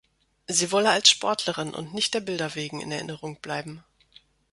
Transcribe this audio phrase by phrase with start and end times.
[0.47, 3.83] Sie wolle als Sportlerin und nicht der Bilder wegen in Erinnerung bleiben.